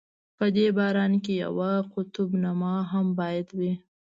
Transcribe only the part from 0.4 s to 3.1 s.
دې باران کې یوه قطب نما هم